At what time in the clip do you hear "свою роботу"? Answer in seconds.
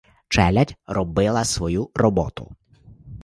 1.43-2.55